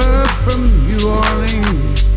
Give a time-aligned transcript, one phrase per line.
[0.00, 2.13] came from New Orleans.